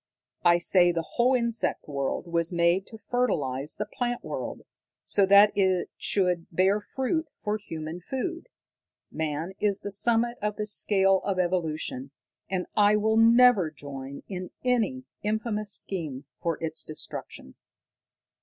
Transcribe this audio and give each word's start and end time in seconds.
I 0.43 0.57
say 0.57 0.91
the 0.91 1.03
whole 1.03 1.35
insect 1.35 1.87
world 1.87 2.25
was 2.25 2.51
made 2.51 2.87
to 2.87 2.97
fertilize 2.97 3.75
the 3.75 3.85
plant 3.85 4.23
world, 4.23 4.63
so 5.05 5.27
that 5.27 5.55
it 5.55 5.91
should 5.95 6.47
bear 6.51 6.81
fruit 6.81 7.27
for 7.35 7.59
human 7.59 8.01
food. 8.01 8.49
Man 9.11 9.53
is 9.59 9.81
the 9.81 9.91
summit 9.91 10.39
of 10.41 10.55
the 10.55 10.65
scale 10.65 11.21
of 11.23 11.37
evolution, 11.37 12.09
and 12.49 12.65
I 12.75 12.95
will 12.95 13.15
never 13.17 13.69
join 13.69 14.23
in 14.27 14.49
any 14.65 15.03
infamous 15.21 15.71
scheme 15.71 16.25
for 16.41 16.57
his 16.59 16.83
destruction." 16.83 17.53